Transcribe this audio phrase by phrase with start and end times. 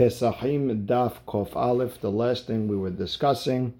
[0.00, 2.00] Pesachim Daf Kof Aleph.
[2.00, 3.74] The last thing we were discussing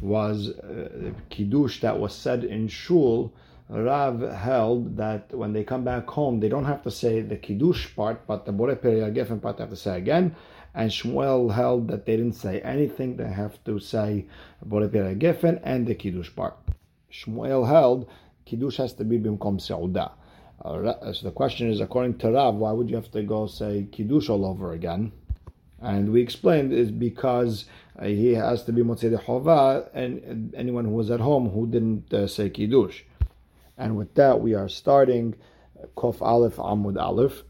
[0.00, 3.30] was uh, kiddush that was said in shul.
[3.68, 7.94] Rav held that when they come back home, they don't have to say the kiddush
[7.94, 9.02] part, but the Borei Peri
[9.38, 10.34] part they have to say again.
[10.74, 14.24] And Shmuel held that they didn't say anything; they have to say
[14.66, 16.56] Borei Peri and the kiddush part.
[17.12, 18.08] Shmuel held
[18.46, 20.12] kiddush has to be bimkom seudah.
[20.64, 23.86] Uh, so the question is, according to Rav, why would you have to go say
[23.92, 25.12] kiddush all over again?
[25.84, 27.66] And we explained is because
[27.98, 32.12] uh, he has to be Motzei Chova and anyone who was at home who didn't
[32.12, 33.02] uh, say Kiddush.
[33.76, 35.34] And with that, we are starting
[35.94, 37.42] Kof Aleph Amud Aleph,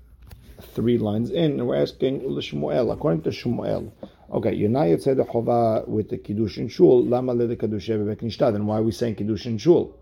[0.60, 3.92] three lines in, and we're asking Shmuel, according to Shmuel,
[4.32, 8.66] okay, you're not yet said the with the Kiddush in Shul, Lama le Kiddush then
[8.66, 9.96] why are we saying Kiddush in Shul?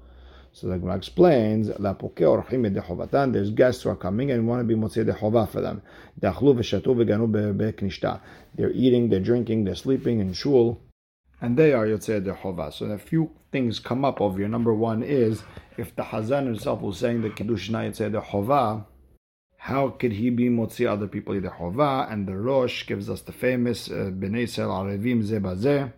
[0.54, 5.02] So the Gemara explains, La There's guests who are coming and want to be motzei
[5.02, 5.80] dechova for them.
[8.54, 10.78] They're eating, they're drinking, they're sleeping in shul,
[11.40, 12.70] and they are yotzei dechova.
[12.70, 14.48] So a few things come up over here.
[14.48, 15.42] Number one is
[15.78, 18.84] if the Hazan himself was saying the kiddush na yotzei dechova,
[19.56, 22.12] how could he be motzi other people dechova?
[22.12, 25.92] And the Rosh gives us the famous uh, Bnei Sel Arevim Zebazeh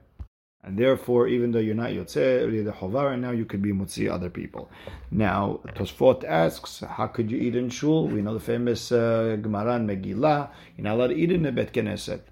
[0.65, 4.11] and therefore, even though you're not Yotzeh, the Chovar and now, you could be Mutzi
[4.11, 4.71] other people.
[5.11, 8.09] Now, Tosfot asks, how could you eat in Shul?
[8.09, 11.53] We know the famous uh, Gemara and Megillah, you're not allowed to eat in the
[11.53, 12.23] Bet Knesset.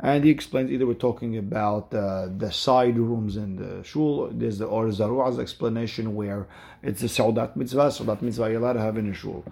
[0.00, 4.30] And he explains either we're talking about uh, the side rooms in the shul.
[4.32, 6.48] There's the Or Zarua's explanation where
[6.82, 7.88] it's a Saudat mitzvah.
[7.88, 9.44] Saudat mitzvah you're allowed to have in a shul.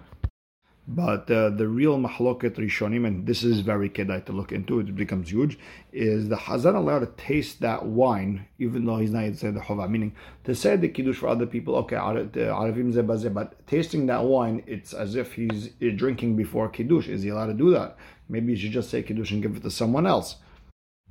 [0.87, 4.95] But uh, the real mahloket rishonim, and this is very kedai to look into, it
[4.95, 5.59] becomes huge,
[5.93, 9.89] is the Hazan allowed to taste that wine, even though he's not say the chova,
[9.89, 14.63] meaning to say the kiddush for other people, okay, aravim zebazeh, but tasting that wine,
[14.65, 17.07] it's as if he's drinking before kiddush.
[17.07, 17.95] Is he allowed to do that?
[18.27, 20.37] Maybe you should just say kiddush and give it to someone else.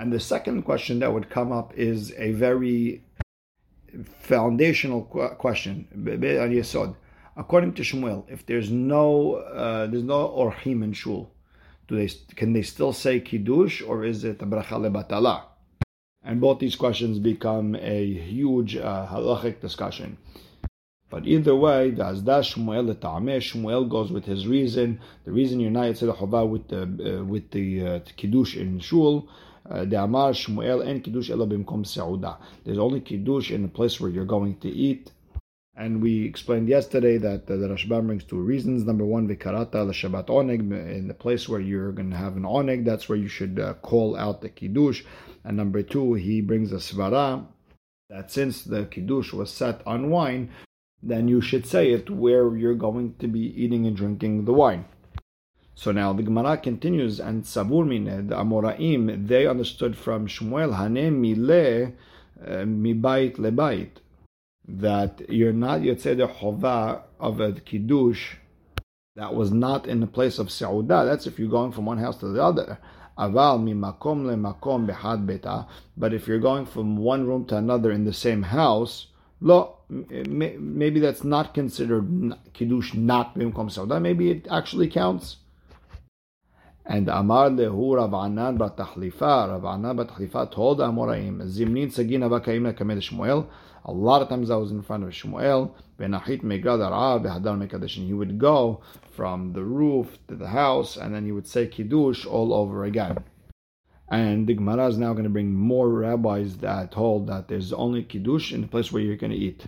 [0.01, 3.05] And the second question that would come up is a very
[4.21, 5.03] foundational
[5.39, 6.97] question, on yesod
[7.41, 11.33] according to Shmuel, if there's no uh, there's no orchim in shul,
[11.89, 15.37] do they can they still say kiddush or is it bracha lebatala?
[16.23, 20.19] And both these questions become a huge uh, halachic discussion.
[21.09, 22.95] But either way, the Azda Shmuel
[23.49, 25.00] Shmuel goes with his reason.
[25.25, 29.29] The reason you're not Yitzhak Chava with the uh, with the uh, kiddush in shul.
[29.69, 32.37] Uh, the Amar Shmuel and kiddush elo bimkom seuda.
[32.65, 35.11] There's only kiddush in the place where you're going to eat
[35.76, 38.84] and we explained yesterday that uh, the Rashbam brings two reasons.
[38.84, 42.42] Number one, vikarata la Shabbat oneg, in the place where you're going to have an
[42.42, 45.04] oneg, that's where you should uh, call out the kiddush.
[45.44, 47.47] And number two, he brings a svara
[48.08, 50.50] that since the kiddush was set on wine,
[51.03, 54.84] then you should say it where you're going to be eating and drinking the wine.
[55.75, 57.88] So now the Gemara continues, and Sabur
[58.28, 61.92] the Amoraim, they understood from Shmuel, Hane mile
[62.44, 63.92] uh, mibayit lebayit
[64.78, 68.34] that you're not Yotzei the Chova of a Kiddush
[69.16, 71.04] that was not in the place of Seudah.
[71.04, 72.78] That's if you're going from one house to the other.
[73.19, 75.66] Aval mi makom le makom behad beta.
[75.97, 79.08] But if you're going from one room to another in the same house,
[79.41, 84.00] lo, maybe that's not considered kiddush not bimkom seudah.
[84.00, 85.37] Maybe it actually counts.
[86.87, 89.49] And Amar lehu Rav Anan bat Tachlifa.
[89.49, 93.47] Rav Anan bat Tachlifa told Amoraim, Zimnin sagin avakaim lekamel Shmuel.
[93.85, 98.13] A lot of times I was in front of Shmuel, be'nachit megradarah behadar and he
[98.13, 98.83] would go
[99.13, 103.25] from the roof to the house, and then he would say Kiddush all over again.
[104.09, 108.03] And the Gemara is now going to bring more rabbis that hold that there's only
[108.03, 109.65] Kiddush in the place where you're going to eat.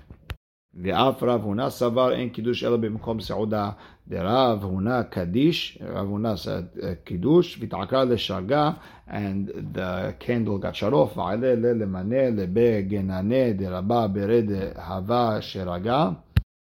[0.84, 3.70] ואף רב הונא סבר אין קידוש אלא במקום סעודה
[4.08, 8.72] דרב הונא קדיש, רב הונא said קידוש, והתעקרה לשגה,
[9.08, 14.46] and the candle got shut off, ועלה למנה לבגננה דרבה ברד
[14.76, 16.10] הווה שרגה,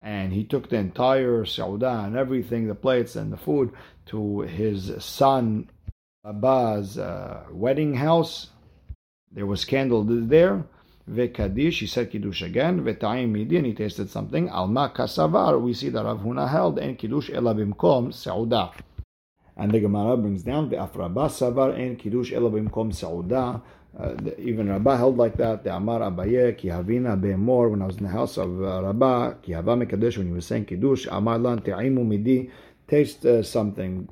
[0.03, 3.69] and he took the entire סעודה and everything, the plates and the food,
[4.05, 5.69] to his son
[6.25, 8.49] Abba's uh, wedding house.
[9.31, 10.63] There was candle there.
[11.08, 12.84] Vekadish, he said Kiddush again.
[12.84, 14.48] Vetayim midi, and he tasted something.
[14.48, 18.72] Alma kasavar, we see that Rav Huna held, and Kiddush ela bimkom seudah.
[19.56, 23.60] And the Gemara brings down the Afraba savar and Kiddush ela bimkom seudah.
[23.98, 25.64] Uh, even Rabbah held like that.
[25.64, 29.34] The Amar Abaye, Ki Havina Be'emor, when I was in the house of uh, Rabbah,
[29.42, 32.50] Ki Hava Mekadesh, when he was saying Kiddush, Amar Lan Te'imu Midi,
[32.86, 34.08] taste uh, something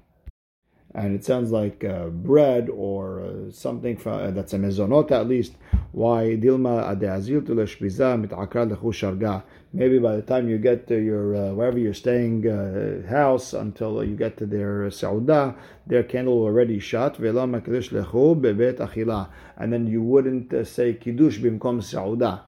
[0.96, 5.28] and it sounds like uh, bread or uh, something from, uh, that's a mezonot at
[5.28, 5.54] least.
[5.94, 9.44] Why dilma adeazil to leshbiza mitakra sharga?
[9.74, 14.04] Maybe by the time you get to your uh, wherever you're staying uh, house until
[14.04, 15.56] you get to their sauda,
[15.88, 17.18] their candle already shut.
[17.20, 17.38] And
[19.74, 22.46] then you wouldn't uh, say kiddush bimkom sauda.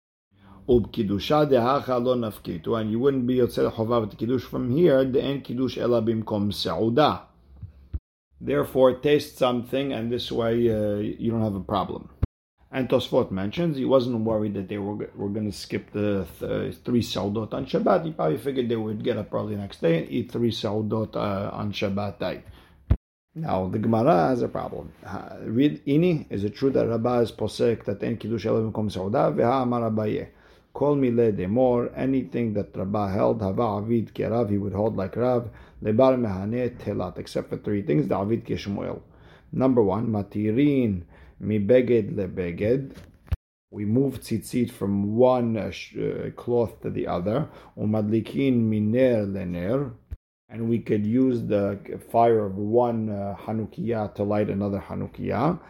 [0.70, 5.40] ובקידושה דהכה לא נפקיתו, and you wouldn't be יוצא לחובה with קידוש from here, דאין
[5.40, 7.16] קידוש אלא במקום סעודה.
[8.41, 12.11] Therefore, taste something, and this way uh, you don't have a problem.
[12.71, 16.77] And Tosfot mentions he wasn't worried that they were, were going to skip the th-
[16.85, 18.05] three saudot on Shabbat.
[18.05, 21.51] He probably figured they would get up early next day and eat three saudot uh,
[21.53, 22.43] on Shabbat day.
[23.35, 24.93] Now the Gemara has a problem.
[25.43, 26.27] Read Ini.
[26.29, 29.91] Is it true that Rabbah is posek that en kiddush elavim kom sauda veha amar
[29.91, 30.29] Abaye?
[30.75, 31.93] Call me le demor.
[31.97, 35.49] Anything that Rabbah held hava avid kerav he would hold like Rav.
[35.83, 39.01] Lebar mehane telat, except for three things, David Kishmuel.
[39.53, 41.03] Number one, matirin
[41.41, 42.97] mi beged lebeged.
[43.71, 47.49] We move tzitzit from one uh, uh, cloth to the other.
[47.77, 49.93] Umadlikin miner lener.
[50.49, 51.79] And we could use the
[52.11, 55.61] fire of one uh, to light another Hanukkah.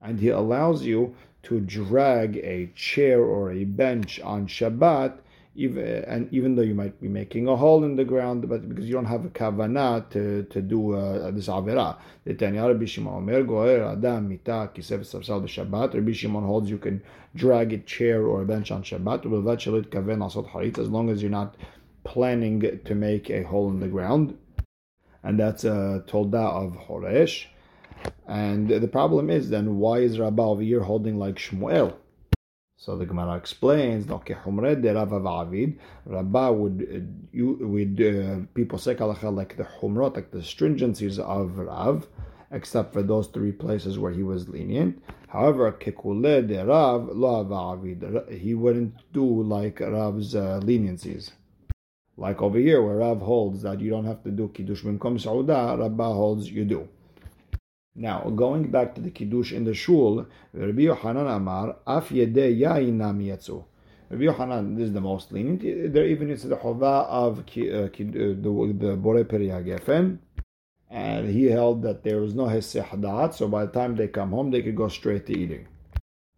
[0.00, 5.18] And he allows you to drag a chair or a bench on Shabbat
[5.54, 8.86] even and even though you might be making a hole in the ground, but because
[8.86, 11.96] you don't have a kavanah to, to do uh, this avera.
[12.24, 15.94] Rabbi Shimon Adam Mita Kisef Sapsal Shabbat.
[15.94, 17.02] Rabbi Shimon holds you can
[17.34, 19.26] drag a chair or a bench on Shabbat.
[20.78, 21.56] As long as you're not
[22.04, 24.38] planning to make a hole in the ground,
[25.22, 27.46] and that's a tolda of Horesh.
[28.26, 31.94] And the problem is then why is Rabbah over here holding like Shmuel?
[32.76, 34.40] So the Gemara explains, Rabbah
[36.50, 37.00] would uh,
[37.66, 42.08] would uh, people say halacha like the humrot, like the stringencies of Rav,
[42.50, 45.02] except for those three places where he was lenient.
[45.28, 51.32] However, kekule de lo he wouldn't do like Rav's uh, leniencies.
[52.16, 55.78] Like over here, where Rav holds that you don't have to do kiddush b'mkom sauda,
[55.78, 56.88] Rabbah holds you do.
[57.94, 62.94] Now, going back to the Kiddush in the Shul, Rabbi Yohanan Amar, Af Yedei Yain
[62.94, 63.64] Nam Yetzu.
[64.08, 65.92] Rabbi Yohanan this is the most lenient.
[65.92, 70.18] There even is the Chova of uh, uh, the, the Bore Gefen,
[70.90, 74.50] and he held that there was no Heseh so by the time they come home,
[74.50, 75.66] they could go straight to eating.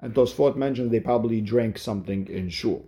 [0.00, 2.84] And Tosfot mentions they probably drank something in Shul.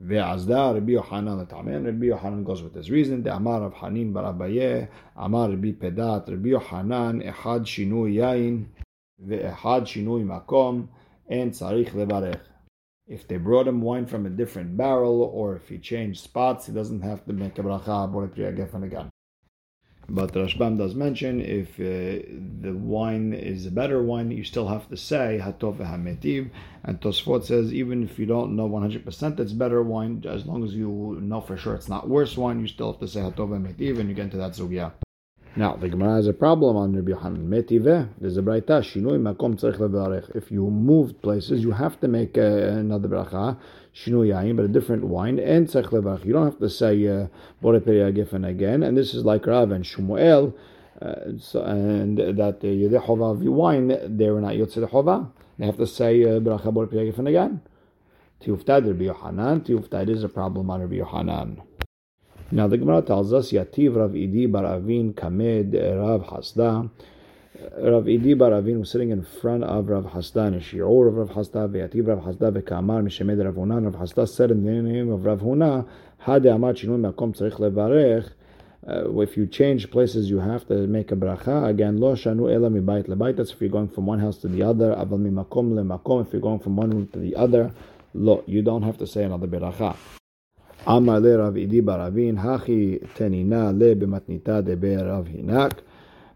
[0.00, 1.84] Ve'azda Rabbi Yohanan l'tamen.
[1.84, 3.22] Rabbi Yohanan goes with this reason.
[3.22, 8.66] The Amar of Hanin bar Abaye, Amar Rabbi Pedat, Rabbi Yohanan, Echad shinui yain,
[9.24, 10.88] ve'echad shinui makom,
[11.28, 12.40] and tzarich levarech.
[13.06, 16.72] If they brought him wine from a different barrel, or if he changed spots, he
[16.72, 19.10] doesn't have to make a bracha, bore priya gefen again.
[20.08, 22.26] But Rashbam does mention if uh,
[22.60, 26.50] the wine is a better wine, you still have to say Hatov Hametiv.
[26.84, 30.74] And Tosfot says even if you don't know 100% it's better wine, as long as
[30.74, 33.98] you know for sure it's not worse wine, you still have to say Hatov Hametiv,
[34.00, 34.92] and you get into that sugya.
[35.54, 37.50] Now, the Gemara has a problem on Rabbi Yohanan.
[37.50, 40.34] Metive, there's a braita, shinui makom tzarich levarech.
[40.34, 43.58] If you moved places, you have to make uh, another bracha,
[43.94, 46.24] shinui yain, but a different wine, and tzarich levarech.
[46.24, 47.26] You don't have to say uh,
[47.60, 48.82] bore gifen again.
[48.82, 50.54] And this is like Rav and Shmuel,
[51.02, 55.30] uh, so, and that uh, yedei chova of wine, they were not yotzei chova.
[55.58, 57.60] They have to say uh, bracha bore peria again.
[58.42, 59.60] Tiuftad Rabbi Yohanan.
[59.60, 61.60] Tiuftad is a problem on Rabbi Yohanan.
[62.52, 66.90] Now the Gemara tells us Yativ Rav Idi Baravin Kamed Rav Hasda.
[67.78, 71.70] Rav Idi Baravin was sitting in front of Rav Hasda and Shiur of Rav Hasda
[71.70, 73.82] Yativ Rav Hasda Vekamar Mishemed Rav Huna.
[73.82, 75.88] Rav Hasda said in the name of Rav Huna,
[76.18, 78.30] Hade Amar Shinui Makom Tzarich Levarech.
[78.86, 81.70] Uh, if you change places, you have to make a bracha.
[81.70, 83.36] Again, lo shanu ela mibayit lebayit.
[83.36, 84.94] That's if you're going from one house to the other.
[84.94, 86.26] Aval mimakom lemakom.
[86.26, 87.72] If you're going from one room to the other,
[88.12, 89.96] lo, you don't have to say another bracha.
[90.84, 95.78] Amar le Rav Idi Baravin, Hachi tenina le b'matnita de Rav Hinak.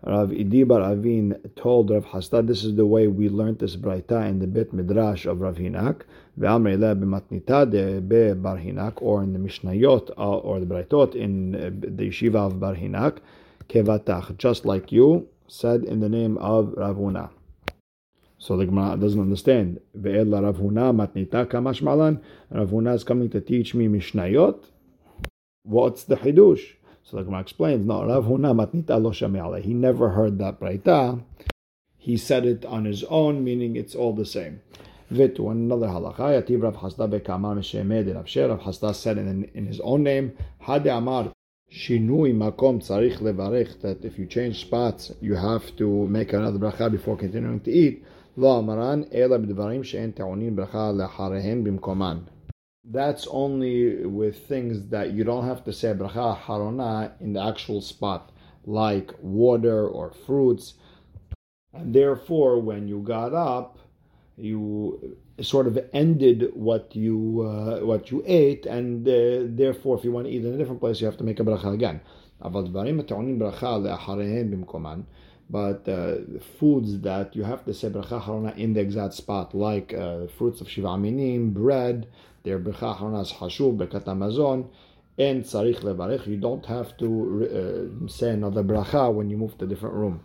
[0.05, 4.39] Rav Idi Baravin told Rav Hasda, this is the way we learned this braita in
[4.39, 6.03] the Bet Midrash of Rav Hinak.
[6.39, 11.17] Ve'amar le b'matnita de be Bar Hinak, or in the Mishnayot, uh, or the braitot
[11.17, 13.19] in uh, the yeshiva of Bar Hinak,
[13.69, 17.31] kevatach, just like you said in the name of Rav Huna.
[18.47, 19.81] So the Gemara doesn't understand.
[19.93, 20.05] Rav
[20.59, 22.21] Huna matnita kamash malan.
[22.49, 24.67] Rav Huna is coming to teach me Mishnayot.
[25.65, 26.75] What's the Hidush?
[27.03, 29.63] So the Gemara explains, no, Rav Huna matnita lo shami'ale.
[29.63, 31.25] He never heard that braita.
[31.99, 34.61] He said it on his own, meaning it's all the same.
[35.13, 40.05] Vitu, another halacha, Rav Hasda bekamar mishemed Rav Rav Hasda said in, in his own
[40.05, 41.33] name, Hade Amar,
[41.71, 43.19] Shinui makom tzarich
[43.83, 48.05] that if you change spots, you have to make another bracha before continuing to eat.
[52.89, 57.81] That's only with things that you don't have to say bracha harona in the actual
[57.81, 58.31] spot,
[58.65, 60.75] like water or fruits.
[61.73, 63.79] And therefore, when you got up,
[64.37, 70.13] you sort of ended what you uh, what you ate, and uh, therefore, if you
[70.13, 72.01] want to eat in a different place, you have to make a bracha again.
[75.49, 76.17] But uh,
[76.59, 80.61] foods that you have to say bracha harona in the exact spot, like uh, fruits
[80.61, 82.09] of shiva minim, bread,
[82.43, 84.69] their bracha harona is hashuv, bekat amazon,
[85.19, 86.27] and tzarich levarich.
[86.27, 90.21] You don't have to uh, say another bracha when you move to a different room.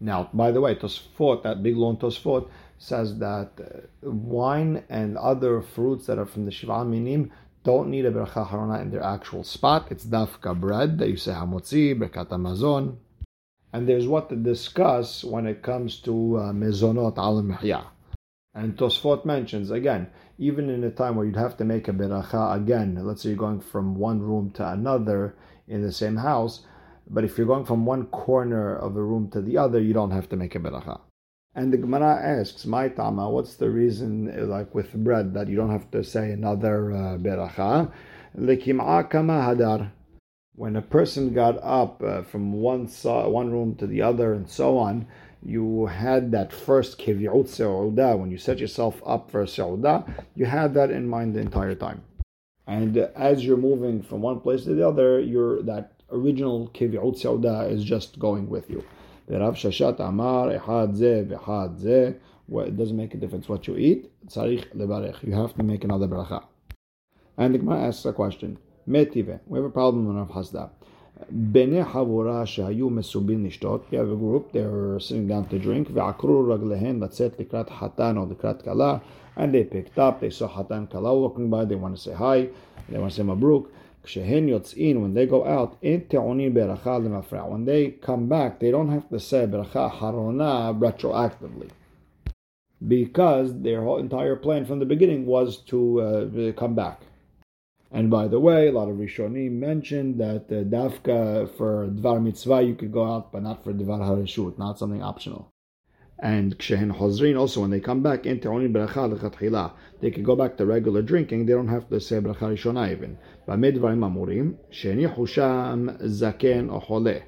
[0.00, 2.48] Now, by the way, Tosfot, that big long Tosfot,
[2.84, 7.32] says that uh, wine and other fruits that are from the Shiva Minim
[7.64, 9.88] don't need a bracha harona in their actual spot.
[9.90, 12.98] It's dafka bread that you say hamotzi, berkat amazon.
[13.72, 17.86] And there's what to discuss when it comes to uh, mezonot al mihya.
[18.54, 22.54] And Tosfot mentions again, even in a time where you'd have to make a beracha
[22.54, 25.34] again, let's say you're going from one room to another
[25.66, 26.66] in the same house,
[27.08, 30.10] but if you're going from one corner of a room to the other, you don't
[30.10, 31.00] have to make a beracha.
[31.56, 35.70] And the Gemara asks, "My tama, what's the reason, like with bread, that you don't
[35.70, 37.92] have to say another uh, beracha?
[38.36, 39.90] Lekim'a kama hadar.
[40.56, 44.78] When a person got up uh, from one one room to the other and so
[44.78, 45.06] on,
[45.44, 48.18] you had that first kivyut seudah.
[48.18, 51.74] When you set yourself up for a seudah, you had that in mind the entire
[51.74, 52.02] time.
[52.66, 57.70] And as you're moving from one place to the other, you're that original kivyut seudah
[57.70, 58.82] is just going with you.
[59.28, 62.14] Rav Sheshet Amar, Ehad Ze, Vehad Ze.
[62.46, 64.10] It doesn't make a difference what you eat.
[64.26, 65.22] Tzarich lebarech.
[65.22, 66.44] You have to make another bracha.
[67.38, 68.58] And the Gemara asks a question.
[68.86, 69.40] Metive.
[69.46, 70.70] We have a problem in Rav Hasda.
[71.30, 73.84] Bene Havura Shahayu Mesubin Nishtot.
[73.90, 75.88] You have a group, they're sitting down to drink.
[75.88, 79.00] Ve'akru raglehen latzet likrat hatan or likrat kala.
[79.36, 82.48] And they picked up, they saw hatan kala walking by, they want to say hi,
[82.90, 83.68] they want to say mabruk.
[84.06, 91.70] When they go out, when they come back, they don't have to say retroactively.
[92.86, 97.00] Because their whole entire plan from the beginning was to uh, come back.
[97.90, 102.62] And by the way, a lot of Rishonim mentioned that uh, dafka for Dvar Mitzvah
[102.62, 105.53] you could go out, but not for Dvar Harishut, not something optional.
[106.18, 111.46] And Kshen Hozrin, also when they come back, they can go back to regular drinking,
[111.46, 113.18] they don't have to say Bracha Rishona even.
[113.46, 117.24] Dvarim Amurim, Shenichu Sham Zaken Ocholeh.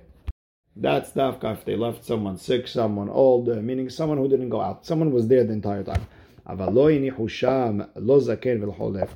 [0.77, 4.85] That's dafka if they left someone sick, someone old, meaning someone who didn't go out.
[4.85, 6.07] Someone was there the entire time.
[6.49, 6.59] If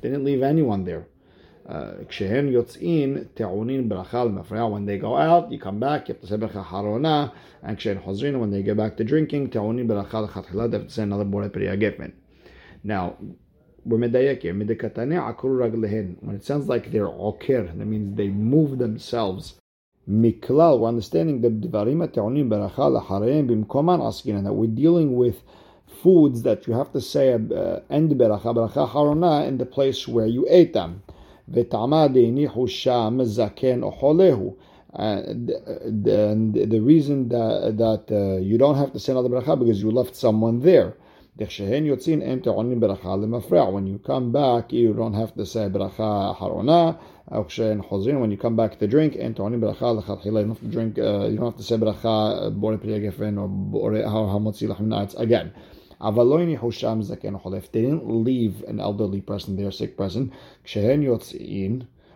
[0.01, 1.07] they didn't leave anyone there.
[2.08, 6.26] כשהם יוצאים טעונים ברכה למפרע, when they go out, you come back, you have to
[6.26, 7.26] say ברכה אחרונה,
[7.64, 10.92] and כשהם חוזרים, when they get back to drinking, טעונים ברכה לכתחילה, they have to
[10.92, 12.08] say another בורא פרי הגפן.
[12.84, 13.10] Now,
[13.86, 18.28] we're מדייק here, מדקתני עקרו רגליהן, when it sounds like they're עוקר, that means they
[18.28, 19.54] move themselves.
[20.08, 25.36] מכלל, we're understanding the דברים הטעונים ברכה לאחריהם במקומן עסקינן, that we're dealing with
[26.02, 30.26] foods that you have to say uh, end ברכה, ברכה אחרונה in the place where
[30.26, 31.12] you ate them.
[34.93, 39.57] And the, the reason that, that uh, you don't have to send out the bracha
[39.57, 40.95] because you left someone there.
[41.37, 41.95] When you
[43.99, 46.97] come back, you don't have to say bracha harona.
[48.19, 49.53] When you come back to drink, you don't
[50.03, 50.99] have to drink.
[50.99, 52.79] Uh, you don't have to say bracha bore or
[53.93, 55.53] hamotzi again.
[56.03, 60.31] If they didn't leave an elderly person, their sick person,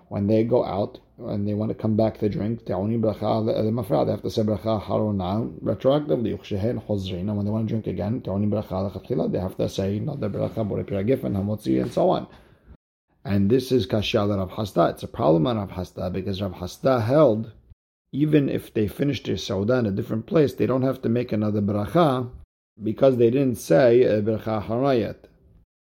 [0.07, 4.29] when they go out and they want to come back to drink, they have to
[4.29, 6.33] say bracha harona retroactively.
[7.19, 11.91] And when they want to drink again, they have to say another bracha hamotzi and
[11.91, 12.27] so on.
[13.23, 14.91] And this is kashal Rav Hasda.
[14.91, 17.51] It's a problem on Rav Hasda because Rav Hasda held
[18.11, 21.31] even if they finished their sauda in a different place, they don't have to make
[21.31, 22.29] another bracha
[22.81, 25.17] because they didn't say Bercha Harayat.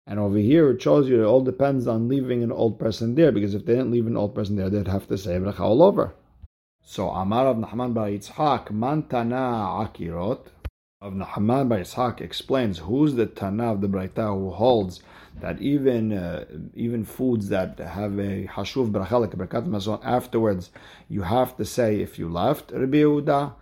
[0.06, 3.32] And over here it shows you it all depends on leaving an old person there,
[3.32, 5.82] because if they didn't leave an old person there, they'd have to say Bercha all
[5.82, 6.13] over.
[6.82, 10.48] So Amar of Nahman Bar Yitzhak, Mantana Akirot,
[11.02, 15.02] of Nahman Bar Yitzhak explains who's the Tana of the Braita who holds
[15.42, 20.72] that even uh, even foods that have a hashuv bracha like a berkat mazon afterwards,
[21.10, 23.54] you have to say if you left Rabbi Yehuda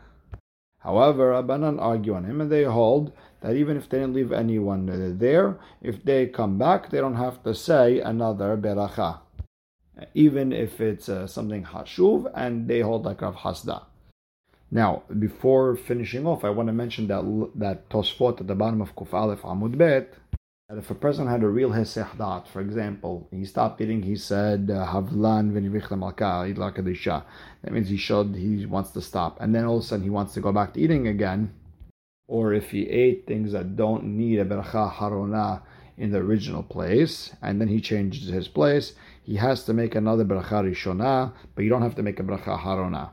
[0.81, 3.11] However, Rabbanan argue on him and they hold
[3.41, 7.43] that even if they didn't leave anyone there, if they come back, they don't have
[7.43, 9.19] to say another beracha.
[10.15, 13.83] even if it's uh, something hashuv, and they hold like Rav Hasda.
[14.71, 17.23] Now, before finishing off, I want to mention that
[17.55, 20.13] that Tosfot at the bottom of Kuf Aleph Amud Bet,
[20.71, 24.71] that if a person had a real heseh for example, he stopped eating, he said
[24.73, 25.53] uh, Havlan.
[27.61, 30.09] That means he showed he wants to stop, and then all of a sudden he
[30.09, 31.53] wants to go back to eating again.
[32.29, 35.61] Or if he ate things that don't need a beracha harona
[35.97, 40.23] in the original place, and then he changes his place, he has to make another
[40.23, 43.09] beracha rishona, but you don't have to make a beracha harona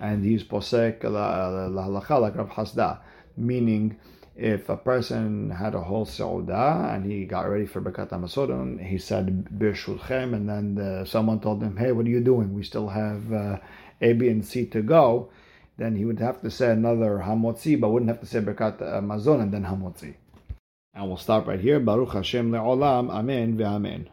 [0.00, 3.00] and he's posek lahalacha like Rav Hasda,
[3.36, 3.98] meaning
[4.38, 8.96] if a person had a whole seudah and he got ready for Birkat Hamazon, he
[8.96, 12.54] said Birshulchem, and then the, someone told him, "Hey, what are you doing?
[12.54, 13.58] We still have uh,
[14.00, 15.30] A, B, and C to go."
[15.76, 19.42] Then he would have to say another Hamotzi, but wouldn't have to say Birkat Hamazon
[19.42, 20.14] and then Hamotzi.
[20.94, 21.80] And we'll stop right here.
[21.80, 23.10] Baruch Hashem le'olam.
[23.10, 24.06] Amen ve'amen.